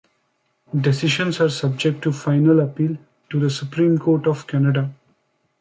[0.75, 2.97] Decisions are subject to final appeal
[3.29, 4.91] to the Supreme Court of Canada.